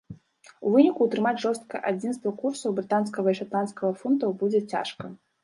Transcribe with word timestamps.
У 0.69 0.69
выніку 0.75 1.05
ўтрымаць 1.07 1.41
жорсткае 1.43 1.81
адзінства 1.91 2.33
курсаў 2.41 2.75
брытанскага 2.81 3.27
і 3.35 3.39
шатландскага 3.41 3.93
фунтаў 4.03 4.35
будзе 4.43 4.65
цяжка. 4.75 5.05